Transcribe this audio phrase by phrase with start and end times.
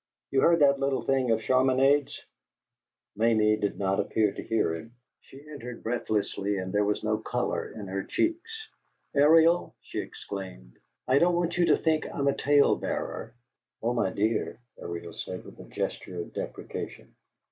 [0.31, 2.23] You heard that little thing of Chaminade's"
[3.17, 7.69] Mamie did not appear to hear him; she entered breathlessly, and there was no color
[7.71, 8.71] in her cheeks.
[9.13, 13.35] "Ariel," she exclaimed, "I don't want you to think I'm a tale bearer"
[13.83, 17.13] "Oh, my dear!" Ariel said, with a gesture of deprecation.